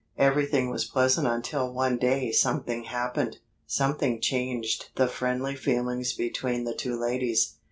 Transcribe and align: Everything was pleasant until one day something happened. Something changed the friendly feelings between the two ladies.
Everything 0.17 0.71
was 0.71 0.83
pleasant 0.83 1.27
until 1.27 1.71
one 1.71 1.95
day 1.97 2.31
something 2.31 2.85
happened. 2.85 3.37
Something 3.67 4.19
changed 4.19 4.89
the 4.95 5.07
friendly 5.07 5.55
feelings 5.55 6.13
between 6.13 6.63
the 6.63 6.73
two 6.73 6.99
ladies. 6.99 7.53